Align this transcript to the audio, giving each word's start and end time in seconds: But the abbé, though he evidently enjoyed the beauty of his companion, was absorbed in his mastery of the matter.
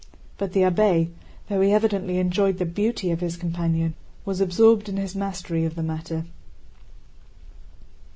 But 0.39 0.53
the 0.53 0.61
abbé, 0.61 1.11
though 1.47 1.61
he 1.61 1.71
evidently 1.71 2.17
enjoyed 2.17 2.57
the 2.57 2.65
beauty 2.65 3.11
of 3.11 3.19
his 3.19 3.37
companion, 3.37 3.93
was 4.25 4.41
absorbed 4.41 4.89
in 4.89 4.97
his 4.97 5.13
mastery 5.15 5.63
of 5.63 5.75
the 5.75 5.83
matter. 5.83 6.25